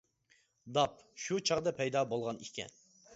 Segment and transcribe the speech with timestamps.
[0.77, 2.75] داپ شۇ چاغدا پەيدا بولغان ئىكەن.